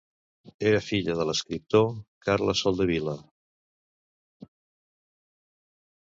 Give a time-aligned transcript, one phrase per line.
[0.69, 1.85] Era filla de l'escriptor
[2.29, 3.15] Carles Soldevila.